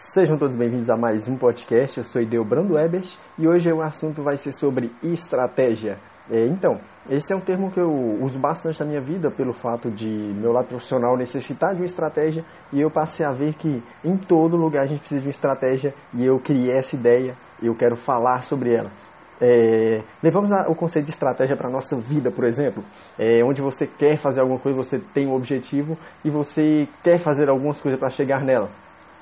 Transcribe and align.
Sejam 0.00 0.38
todos 0.38 0.54
bem-vindos 0.54 0.88
a 0.88 0.96
mais 0.96 1.26
um 1.26 1.36
podcast. 1.36 1.98
Eu 1.98 2.04
sou 2.04 2.22
Ideu 2.22 2.44
Brando 2.44 2.78
Ebert 2.78 3.18
e 3.36 3.48
hoje 3.48 3.70
o 3.72 3.82
assunto 3.82 4.22
vai 4.22 4.36
ser 4.36 4.52
sobre 4.52 4.92
estratégia. 5.02 5.98
É, 6.30 6.46
então, 6.46 6.78
esse 7.10 7.32
é 7.32 7.36
um 7.36 7.40
termo 7.40 7.72
que 7.72 7.80
eu 7.80 7.90
uso 8.22 8.38
bastante 8.38 8.78
na 8.78 8.86
minha 8.86 9.00
vida 9.00 9.28
pelo 9.28 9.52
fato 9.52 9.90
de 9.90 10.06
meu 10.06 10.52
lado 10.52 10.68
profissional 10.68 11.16
necessitar 11.16 11.74
de 11.74 11.80
uma 11.80 11.84
estratégia 11.84 12.44
e 12.72 12.80
eu 12.80 12.88
passei 12.88 13.26
a 13.26 13.32
ver 13.32 13.54
que 13.54 13.82
em 14.04 14.16
todo 14.16 14.56
lugar 14.56 14.84
a 14.84 14.86
gente 14.86 15.00
precisa 15.00 15.20
de 15.20 15.26
uma 15.26 15.30
estratégia 15.30 15.92
e 16.14 16.24
eu 16.24 16.38
criei 16.38 16.70
essa 16.70 16.94
ideia 16.94 17.34
e 17.60 17.66
eu 17.66 17.74
quero 17.74 17.96
falar 17.96 18.44
sobre 18.44 18.72
ela. 18.72 18.92
É, 19.40 20.02
levamos 20.22 20.52
a, 20.52 20.68
o 20.68 20.76
conceito 20.76 21.06
de 21.06 21.10
estratégia 21.10 21.56
para 21.56 21.66
a 21.66 21.72
nossa 21.72 21.96
vida, 21.96 22.30
por 22.30 22.44
exemplo, 22.44 22.84
é, 23.18 23.42
onde 23.42 23.60
você 23.60 23.84
quer 23.84 24.16
fazer 24.16 24.42
alguma 24.42 24.60
coisa, 24.60 24.78
você 24.78 25.00
tem 25.12 25.26
um 25.26 25.34
objetivo 25.34 25.98
e 26.24 26.30
você 26.30 26.86
quer 27.02 27.18
fazer 27.18 27.50
algumas 27.50 27.80
coisas 27.80 27.98
para 27.98 28.10
chegar 28.10 28.44
nela 28.44 28.70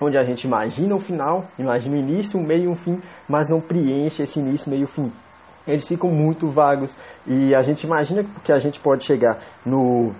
onde 0.00 0.16
a 0.16 0.24
gente 0.24 0.44
imagina 0.44 0.94
o 0.94 1.00
final, 1.00 1.44
imagina 1.58 1.96
o 1.96 1.98
início, 1.98 2.38
o 2.38 2.42
meio 2.42 2.64
e 2.64 2.68
o 2.68 2.74
fim, 2.74 3.00
mas 3.28 3.48
não 3.48 3.60
preenche 3.60 4.22
esse 4.22 4.38
início, 4.38 4.70
meio 4.70 4.84
e 4.84 4.86
fim. 4.86 5.12
Eles 5.66 5.86
ficam 5.86 6.10
muito 6.10 6.48
vagos 6.48 6.94
e 7.26 7.54
a 7.54 7.60
gente 7.60 7.84
imagina 7.84 8.24
que 8.42 8.52
a 8.52 8.58
gente 8.58 8.80
pode 8.80 9.04
chegar 9.04 9.38
no 9.64 10.12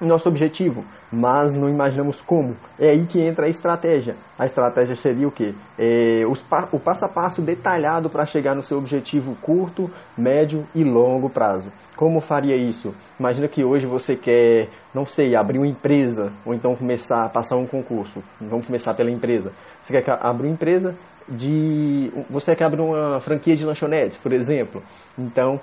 nosso 0.00 0.28
objetivo, 0.28 0.84
mas 1.12 1.54
não 1.54 1.68
imaginamos 1.68 2.20
como. 2.20 2.56
É 2.78 2.90
aí 2.90 3.06
que 3.06 3.20
entra 3.20 3.46
a 3.46 3.48
estratégia. 3.48 4.16
A 4.38 4.44
estratégia 4.44 4.94
seria 4.94 5.26
o 5.26 5.30
quê? 5.30 5.54
É, 5.78 6.22
o 6.26 6.78
passo 6.78 7.04
a 7.04 7.08
passo 7.08 7.40
detalhado 7.42 8.10
para 8.10 8.24
chegar 8.24 8.54
no 8.54 8.62
seu 8.62 8.78
objetivo 8.78 9.36
curto, 9.36 9.90
médio 10.16 10.66
e 10.74 10.82
longo 10.82 11.30
prazo. 11.30 11.70
Como 11.96 12.20
faria 12.20 12.56
isso? 12.56 12.94
Imagina 13.18 13.48
que 13.48 13.64
hoje 13.64 13.86
você 13.86 14.14
quer, 14.14 14.68
não 14.94 15.06
sei, 15.06 15.36
abrir 15.36 15.58
uma 15.58 15.68
empresa 15.68 16.32
ou 16.44 16.52
então 16.52 16.74
começar 16.74 17.24
a 17.24 17.28
passar 17.28 17.56
um 17.56 17.66
concurso. 17.66 18.22
Vamos 18.40 18.66
começar 18.66 18.94
pela 18.94 19.10
empresa. 19.10 19.52
Você 19.82 19.92
quer 19.92 20.04
abrir 20.20 20.48
uma 20.48 20.54
empresa 20.54 20.94
de, 21.28 22.12
você 22.28 22.54
quer 22.54 22.66
abrir 22.66 22.82
uma 22.82 23.18
franquia 23.20 23.56
de 23.56 23.64
lanchonetes, 23.64 24.18
por 24.18 24.32
exemplo. 24.32 24.82
Então 25.18 25.60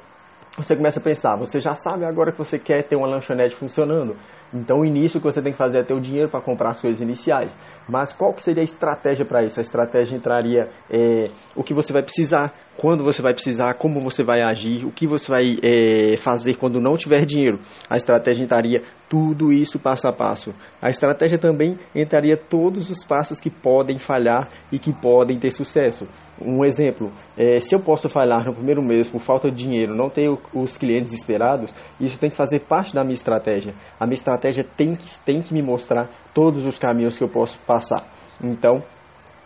você 0.57 0.75
começa 0.75 0.99
a 0.99 1.03
pensar, 1.03 1.35
você 1.35 1.59
já 1.59 1.73
sabe 1.73 2.05
agora 2.05 2.31
que 2.31 2.37
você 2.37 2.59
quer 2.59 2.83
ter 2.83 2.95
uma 2.95 3.07
lanchonete 3.07 3.55
funcionando. 3.55 4.15
Então 4.53 4.81
o 4.81 4.85
início 4.85 5.19
que 5.19 5.25
você 5.25 5.41
tem 5.41 5.51
que 5.51 5.57
fazer 5.57 5.79
é 5.79 5.83
ter 5.83 5.95
o 5.95 5.99
dinheiro 5.99 6.29
para 6.29 6.39
comprar 6.39 6.69
as 6.69 6.81
coisas 6.81 7.01
iniciais. 7.01 7.51
Mas 7.89 8.13
qual 8.13 8.31
que 8.33 8.43
seria 8.43 8.61
a 8.61 8.63
estratégia 8.63 9.25
para 9.25 9.43
isso? 9.43 9.59
A 9.59 9.63
estratégia 9.63 10.15
entraria 10.15 10.69
é, 10.91 11.29
o 11.55 11.63
que 11.63 11.73
você 11.73 11.91
vai 11.91 12.03
precisar, 12.03 12.53
quando 12.77 13.03
você 13.03 13.21
vai 13.21 13.33
precisar, 13.33 13.73
como 13.73 13.99
você 13.99 14.23
vai 14.23 14.41
agir, 14.41 14.85
o 14.85 14.91
que 14.91 15.07
você 15.07 15.31
vai 15.31 15.57
é, 15.63 16.15
fazer 16.17 16.55
quando 16.55 16.79
não 16.79 16.95
tiver 16.95 17.25
dinheiro. 17.25 17.59
A 17.89 17.97
estratégia 17.97 18.43
entraria 18.43 18.83
tudo 19.13 19.53
isso 19.53 19.77
passo 19.77 20.07
a 20.07 20.11
passo. 20.11 20.55
A 20.81 20.89
estratégia 20.89 21.37
também 21.37 21.77
entraria 21.93 22.35
todos 22.35 22.89
os 22.89 23.05
passos 23.05 23.39
que 23.39 23.47
podem 23.47 23.99
falhar 23.99 24.49
e 24.71 24.79
que 24.79 24.91
podem 24.91 25.37
ter 25.37 25.51
sucesso. 25.51 26.07
Um 26.41 26.65
exemplo, 26.65 27.11
é, 27.37 27.59
se 27.59 27.75
eu 27.75 27.79
posso 27.79 28.09
falhar 28.09 28.43
no 28.43 28.55
primeiro 28.55 28.81
mês 28.81 29.07
por 29.07 29.21
falta 29.21 29.51
de 29.51 29.55
dinheiro, 29.55 29.95
não 29.95 30.09
ter 30.09 30.27
os 30.51 30.77
clientes 30.79 31.13
esperados, 31.13 31.71
isso 31.99 32.17
tem 32.17 32.31
que 32.31 32.35
fazer 32.35 32.61
parte 32.61 32.95
da 32.95 33.03
minha 33.03 33.13
estratégia. 33.13 33.75
A 33.99 34.07
minha 34.07 34.15
estratégia 34.15 34.63
tem 34.63 34.95
que, 34.95 35.07
tem 35.19 35.43
que 35.43 35.53
me 35.53 35.61
mostrar 35.61 36.09
todos 36.33 36.65
os 36.65 36.79
caminhos 36.79 37.15
que 37.15 37.23
eu 37.23 37.29
posso 37.29 37.59
passar. 37.67 38.11
Então, 38.41 38.81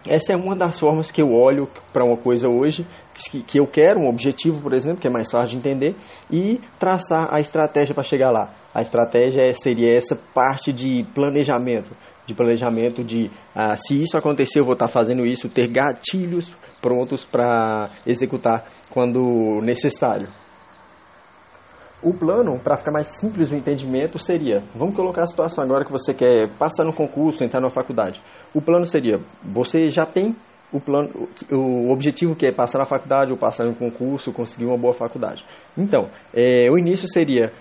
essa 0.09 0.33
é 0.33 0.35
uma 0.35 0.55
das 0.55 0.79
formas 0.79 1.11
que 1.11 1.21
eu 1.21 1.33
olho 1.33 1.67
para 1.93 2.05
uma 2.05 2.17
coisa 2.17 2.47
hoje, 2.47 2.85
que, 3.13 3.41
que 3.41 3.59
eu 3.59 3.67
quero, 3.67 3.99
um 3.99 4.09
objetivo, 4.09 4.61
por 4.61 4.73
exemplo, 4.73 4.99
que 4.99 5.07
é 5.07 5.11
mais 5.11 5.29
fácil 5.31 5.49
de 5.49 5.57
entender, 5.57 5.95
e 6.29 6.59
traçar 6.79 7.33
a 7.33 7.39
estratégia 7.39 7.93
para 7.93 8.03
chegar 8.03 8.31
lá. 8.31 8.53
A 8.73 8.81
estratégia 8.81 9.51
seria 9.53 9.95
essa 9.95 10.15
parte 10.33 10.71
de 10.71 11.05
planejamento, 11.15 11.95
de 12.25 12.33
planejamento 12.33 13.03
de 13.03 13.31
ah, 13.55 13.75
se 13.75 14.01
isso 14.01 14.17
acontecer, 14.17 14.59
eu 14.59 14.65
vou 14.65 14.73
estar 14.73 14.87
fazendo 14.87 15.25
isso, 15.25 15.49
ter 15.49 15.67
gatilhos 15.67 16.53
prontos 16.81 17.25
para 17.25 17.91
executar 18.05 18.65
quando 18.89 19.61
necessário. 19.61 20.27
O 22.01 22.13
plano, 22.13 22.59
para 22.59 22.77
ficar 22.77 22.91
mais 22.91 23.07
simples 23.07 23.51
o 23.51 23.55
entendimento, 23.55 24.19
seria: 24.19 24.63
vamos 24.75 24.95
colocar 24.95 25.23
a 25.23 25.25
situação 25.25 25.63
agora 25.63 25.83
que 25.83 25.91
você 25.91 26.13
quer 26.13 26.47
passar 26.57 26.83
no 26.83 26.93
concurso, 26.93 27.43
entrar 27.43 27.61
na 27.61 27.69
faculdade. 27.69 28.21
O 28.53 28.61
plano 28.61 28.85
seria: 28.85 29.19
você 29.43 29.89
já 29.89 30.05
tem 30.05 30.35
o 30.71 30.79
plano, 30.79 31.29
o 31.51 31.91
objetivo 31.91 32.35
que 32.35 32.45
é 32.45 32.51
passar 32.51 32.77
na 32.79 32.85
faculdade 32.85 33.31
ou 33.31 33.37
passar 33.37 33.65
no 33.65 33.73
concurso, 33.73 34.33
conseguir 34.33 34.65
uma 34.65 34.77
boa 34.77 34.93
faculdade. 34.93 35.43
Então, 35.77 36.09
é, 36.33 36.69
o 36.69 36.77
início 36.77 37.07
seria 37.07 37.51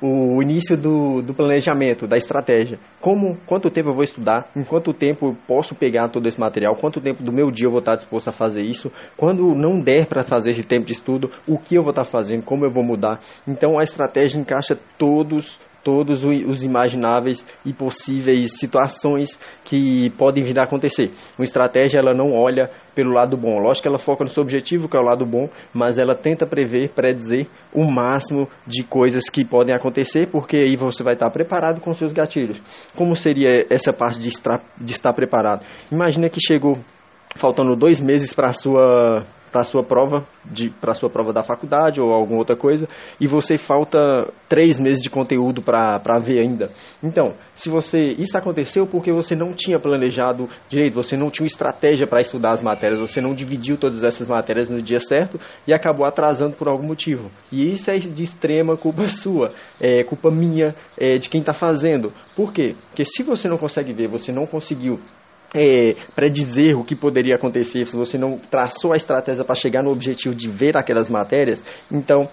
o 0.00 0.42
início 0.42 0.76
do, 0.76 1.22
do, 1.22 1.34
planejamento, 1.34 2.06
da 2.06 2.16
estratégia. 2.16 2.78
Como, 3.00 3.36
quanto 3.46 3.70
tempo 3.70 3.90
eu 3.90 3.94
vou 3.94 4.02
estudar, 4.02 4.50
em 4.56 4.64
quanto 4.64 4.92
tempo 4.92 5.28
eu 5.28 5.36
posso 5.46 5.74
pegar 5.74 6.08
todo 6.08 6.26
esse 6.26 6.38
material, 6.40 6.74
quanto 6.74 7.00
tempo 7.00 7.22
do 7.22 7.32
meu 7.32 7.50
dia 7.50 7.66
eu 7.66 7.70
vou 7.70 7.80
estar 7.80 7.96
disposto 7.96 8.28
a 8.28 8.32
fazer 8.32 8.62
isso, 8.62 8.90
quando 9.16 9.54
não 9.54 9.80
der 9.80 10.06
para 10.06 10.22
fazer 10.22 10.50
esse 10.50 10.62
tempo 10.62 10.84
de 10.84 10.92
estudo, 10.92 11.30
o 11.46 11.58
que 11.58 11.74
eu 11.74 11.82
vou 11.82 11.90
estar 11.90 12.04
fazendo, 12.04 12.42
como 12.42 12.64
eu 12.64 12.70
vou 12.70 12.84
mudar. 12.84 13.20
Então 13.46 13.78
a 13.78 13.82
estratégia 13.82 14.38
encaixa 14.38 14.78
todos 14.98 15.58
todos 15.86 16.24
os 16.24 16.64
imagináveis 16.64 17.46
e 17.64 17.72
possíveis 17.72 18.58
situações 18.58 19.38
que 19.64 20.10
podem 20.18 20.42
vir 20.42 20.58
a 20.58 20.64
acontecer. 20.64 21.12
Uma 21.38 21.44
estratégia 21.44 22.00
ela 22.00 22.10
não 22.12 22.34
olha 22.34 22.68
pelo 22.92 23.12
lado 23.12 23.36
bom. 23.36 23.60
Lógico 23.60 23.84
que 23.84 23.88
ela 23.88 23.98
foca 23.98 24.24
no 24.24 24.30
seu 24.30 24.42
objetivo, 24.42 24.88
que 24.88 24.96
é 24.96 25.00
o 25.00 25.04
lado 25.04 25.24
bom, 25.24 25.48
mas 25.72 25.96
ela 25.96 26.16
tenta 26.16 26.44
prever, 26.44 26.88
predizer 26.88 27.46
o 27.72 27.84
máximo 27.84 28.48
de 28.66 28.82
coisas 28.82 29.30
que 29.30 29.44
podem 29.44 29.76
acontecer, 29.76 30.28
porque 30.28 30.56
aí 30.56 30.74
você 30.74 31.04
vai 31.04 31.14
estar 31.14 31.30
preparado 31.30 31.80
com 31.80 31.94
seus 31.94 32.12
gatilhos. 32.12 32.60
Como 32.96 33.14
seria 33.14 33.62
essa 33.70 33.92
parte 33.92 34.18
de 34.18 34.28
estar, 34.28 34.60
de 34.76 34.92
estar 34.92 35.12
preparado? 35.12 35.64
Imagina 35.92 36.28
que 36.28 36.40
chegou 36.40 36.78
faltando 37.36 37.76
dois 37.76 38.00
meses 38.00 38.34
para 38.34 38.48
a 38.48 38.52
sua 38.52 39.24
para 39.56 39.64
sua 39.64 39.82
prova 39.82 40.22
de 40.44 40.68
para 40.68 40.92
sua 40.92 41.08
prova 41.08 41.32
da 41.32 41.42
faculdade 41.42 41.98
ou 41.98 42.12
alguma 42.12 42.38
outra 42.38 42.54
coisa 42.54 42.86
e 43.18 43.26
você 43.26 43.56
falta 43.56 43.98
três 44.50 44.78
meses 44.78 45.02
de 45.02 45.08
conteúdo 45.08 45.62
para 45.62 46.18
ver 46.20 46.40
ainda. 46.40 46.70
Então 47.02 47.34
se 47.54 47.70
você 47.70 47.98
isso 48.18 48.36
aconteceu 48.36 48.86
porque 48.86 49.10
você 49.10 49.34
não 49.34 49.54
tinha 49.54 49.78
planejado 49.78 50.46
direito 50.68 50.92
você 50.92 51.16
não 51.16 51.30
tinha 51.30 51.46
estratégia 51.46 52.06
para 52.06 52.20
estudar 52.20 52.52
as 52.52 52.60
matérias 52.60 53.00
você 53.00 53.18
não 53.18 53.34
dividiu 53.34 53.78
todas 53.78 54.04
essas 54.04 54.28
matérias 54.28 54.68
no 54.68 54.82
dia 54.82 55.00
certo 55.00 55.40
e 55.66 55.72
acabou 55.72 56.04
atrasando 56.04 56.54
por 56.54 56.68
algum 56.68 56.86
motivo. 56.86 57.30
E 57.50 57.72
isso 57.72 57.90
é 57.90 57.96
de 57.96 58.22
extrema 58.22 58.76
culpa 58.76 59.08
sua 59.08 59.54
é 59.80 60.04
culpa 60.04 60.30
minha 60.30 60.74
é 60.98 61.16
de 61.16 61.30
quem 61.30 61.40
está 61.40 61.54
fazendo. 61.54 62.12
Por 62.36 62.52
quê? 62.52 62.74
Porque 62.88 63.06
se 63.06 63.22
você 63.22 63.48
não 63.48 63.56
consegue 63.56 63.94
ver 63.94 64.06
você 64.06 64.30
não 64.30 64.46
conseguiu 64.46 65.00
é, 65.54 65.94
predizer 66.14 66.78
o 66.78 66.84
que 66.84 66.96
poderia 66.96 67.36
acontecer, 67.36 67.84
se 67.84 67.96
você 67.96 68.18
não 68.18 68.38
traçou 68.38 68.92
a 68.92 68.96
estratégia 68.96 69.44
para 69.44 69.54
chegar 69.54 69.82
no 69.82 69.90
objetivo 69.90 70.34
de 70.34 70.48
ver 70.48 70.76
aquelas 70.76 71.08
matérias, 71.08 71.64
então 71.90 72.28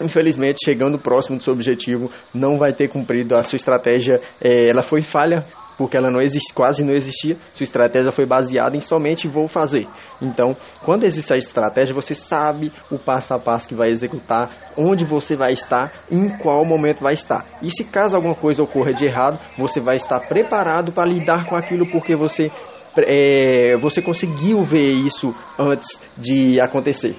infelizmente, 0.00 0.58
chegando 0.64 0.98
próximo 0.98 1.38
do 1.38 1.42
seu 1.42 1.52
objetivo, 1.52 2.10
não 2.34 2.58
vai 2.58 2.72
ter 2.72 2.88
cumprido 2.88 3.36
a 3.36 3.42
sua 3.42 3.56
estratégia. 3.56 4.20
É, 4.40 4.70
ela 4.70 4.82
foi 4.82 5.02
falha 5.02 5.44
porque 5.80 5.96
ela 5.96 6.10
não 6.10 6.20
existe, 6.20 6.52
quase 6.52 6.84
não 6.84 6.92
existia. 6.92 7.38
Sua 7.54 7.64
estratégia 7.64 8.12
foi 8.12 8.26
baseada 8.26 8.76
em 8.76 8.80
somente 8.80 9.26
vou 9.26 9.48
fazer. 9.48 9.88
Então, 10.20 10.54
quando 10.84 11.04
existe 11.04 11.32
a 11.32 11.38
estratégia, 11.38 11.94
você 11.94 12.14
sabe 12.14 12.70
o 12.90 12.98
passo 12.98 13.32
a 13.32 13.38
passo 13.38 13.66
que 13.66 13.74
vai 13.74 13.88
executar, 13.88 14.72
onde 14.76 15.04
você 15.06 15.34
vai 15.34 15.52
estar, 15.52 16.04
em 16.10 16.28
qual 16.36 16.66
momento 16.66 17.00
vai 17.00 17.14
estar. 17.14 17.46
E 17.62 17.70
se 17.70 17.84
caso 17.84 18.14
alguma 18.14 18.34
coisa 18.34 18.62
ocorra 18.62 18.92
de 18.92 19.06
errado, 19.06 19.40
você 19.58 19.80
vai 19.80 19.96
estar 19.96 20.20
preparado 20.20 20.92
para 20.92 21.08
lidar 21.08 21.48
com 21.48 21.56
aquilo 21.56 21.90
porque 21.90 22.14
você 22.14 22.50
é, 22.98 23.76
você 23.76 24.02
conseguiu 24.02 24.62
ver 24.62 24.90
isso 24.90 25.34
antes 25.58 25.98
de 26.18 26.60
acontecer. 26.60 27.16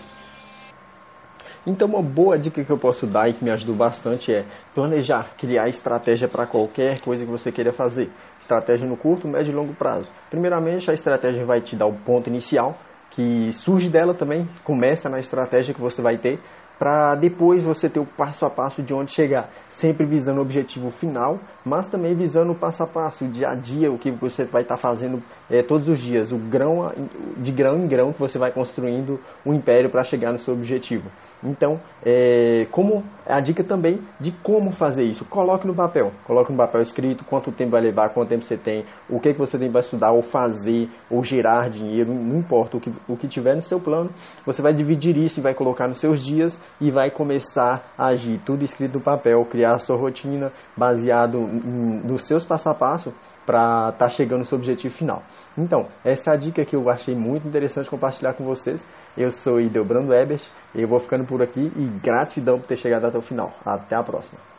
Então, 1.66 1.88
uma 1.88 2.02
boa 2.02 2.40
dica 2.40 2.64
que 2.64 2.72
eu 2.72 2.78
posso 2.78 3.06
dar 3.06 3.30
e 3.30 3.34
que 3.34 3.44
me 3.44 3.52
ajudou 3.52 3.76
bastante 3.76 4.34
é 4.34 4.46
planejar, 4.74 5.36
criar 5.38 5.68
estratégia 5.70 6.28
para 6.28 6.48
qualquer 6.48 7.00
coisa 7.02 7.24
que 7.24 7.30
você 7.30 7.52
queira 7.52 7.72
fazer. 7.72 8.10
Estratégia 8.40 8.88
no 8.88 8.98
curto, 8.98 9.28
médio 9.28 9.52
e 9.52 9.56
longo 9.56 9.76
prazo. 9.76 10.12
Primeiramente, 10.30 10.90
a 10.90 10.94
estratégia 10.94 11.46
vai 11.46 11.62
te 11.62 11.76
dar 11.76 11.86
o 11.86 11.94
ponto 11.94 12.28
inicial, 12.28 12.80
que 13.12 13.54
surge 13.54 13.90
dela 13.90 14.16
também, 14.16 14.48
começa 14.64 15.08
na 15.08 15.20
estratégia 15.20 15.74
que 15.74 15.82
você 15.82 16.02
vai 16.02 16.18
ter 16.18 16.40
para 16.82 17.14
depois 17.14 17.64
você 17.64 17.88
ter 17.88 18.00
o 18.00 18.08
passo 18.08 18.44
a 18.44 18.50
passo 18.50 18.82
de 18.82 18.92
onde 18.92 19.12
chegar, 19.12 19.52
sempre 19.70 20.04
visando 20.04 20.40
o 20.40 20.42
objetivo 20.42 20.90
final, 20.90 21.38
mas 21.64 21.88
também 21.88 22.16
visando 22.16 22.54
o 22.54 22.56
passo 22.56 22.82
a 22.82 22.88
passo, 22.88 23.24
o 23.24 23.28
dia 23.28 23.50
a 23.50 23.54
dia, 23.54 23.92
o 23.92 24.00
que 24.00 24.10
você 24.10 24.46
vai 24.46 24.64
estar 24.64 24.78
tá 24.78 24.82
fazendo 24.82 25.22
é, 25.48 25.62
todos 25.62 25.88
os 25.88 26.00
dias, 26.00 26.32
o 26.32 26.38
grão 26.38 26.92
de 27.38 27.52
grão 27.52 27.78
em 27.78 27.88
grão 27.88 28.12
que 28.12 28.20
você 28.20 28.40
vai 28.40 28.52
construindo 28.52 29.20
o 29.46 29.52
um 29.52 29.54
império 29.54 29.92
para 29.92 30.04
chegar 30.04 30.32
no 30.32 30.40
seu 30.40 30.56
objetivo. 30.56 31.08
Então, 31.44 31.80
é, 32.04 32.66
como 32.72 33.04
a 33.28 33.40
dica 33.40 33.64
também 33.64 34.00
de 34.20 34.32
como 34.32 34.72
fazer 34.72 35.04
isso, 35.04 35.24
coloque 35.26 35.68
no 35.68 35.76
papel, 35.76 36.12
coloque 36.26 36.52
no 36.52 36.58
papel 36.58 36.82
escrito 36.82 37.24
quanto 37.26 37.52
tempo 37.52 37.72
vai 37.72 37.82
levar, 37.82 38.10
quanto 38.10 38.30
tempo 38.30 38.44
você 38.44 38.58
tem, 38.58 38.86
o 39.08 39.20
que, 39.20 39.34
que 39.34 39.40
você 39.40 39.56
tem 39.56 39.72
para 39.72 39.82
estudar 39.82 40.14
ou 40.14 40.24
fazer 40.24 40.90
ou 41.12 41.24
gerar 41.24 41.70
dinheiro, 41.70 42.12
não 42.12 42.38
importa 42.38 42.78
o 42.78 42.80
que, 42.80 42.92
o 43.08 43.16
que 43.16 43.28
tiver 43.28 43.56
no 43.56 43.62
seu 43.62 43.80
plano, 43.80 44.10
você 44.44 44.64
vai 44.64 44.74
dividir 44.74 45.16
isso 45.16 45.40
e 45.40 45.44
vai 45.44 45.54
colocar 45.54 45.88
nos 45.88 46.00
seus 46.00 46.20
dias 46.20 46.60
e 46.80 46.90
vai 46.90 47.12
começar 47.12 47.94
a 47.98 48.08
agir 48.08 48.40
tudo 48.46 48.64
escrito 48.64 48.96
no 48.96 49.04
papel, 49.04 49.44
criar 49.46 49.76
a 49.76 49.80
sua 49.80 49.98
rotina 49.98 50.52
baseado 50.76 51.38
em, 51.38 52.02
nos 52.06 52.24
seus 52.24 52.46
passo 52.46 52.70
a 52.70 52.74
passo 52.74 53.14
para 53.46 53.90
estar 53.90 54.06
tá 54.06 54.10
chegando 54.10 54.40
no 54.40 54.46
seu 54.46 54.58
objetivo 54.58 54.94
final. 54.94 55.24
Então, 55.58 55.88
essa 56.04 56.32
é 56.32 56.34
a 56.34 56.38
dica 56.38 56.64
que 56.64 56.76
eu 56.76 56.90
achei 56.90 57.16
muito 57.16 57.48
interessante 57.48 57.90
compartilhar 57.90 58.34
com 58.34 58.46
vocês. 58.46 58.86
Eu 59.18 59.32
sou 59.32 59.60
Ideobrando 59.60 60.14
Ebert, 60.14 60.44
eu 60.74 60.88
vou 60.88 61.00
ficando 61.00 61.26
por 61.26 61.42
aqui 61.42 61.72
e 61.76 61.86
gratidão 62.02 62.60
por 62.60 62.68
ter 62.68 62.78
chegado 62.78 63.06
até 63.06 63.18
o 63.18 63.22
final. 63.22 63.52
Até 63.66 63.96
a 63.96 64.04
próxima. 64.04 64.51